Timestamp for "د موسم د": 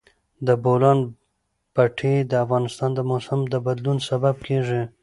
2.95-3.55